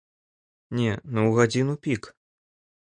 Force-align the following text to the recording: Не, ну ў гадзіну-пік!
Не, 0.79 0.87
ну 1.13 1.19
ў 1.29 1.37
гадзіну-пік! 1.39 2.13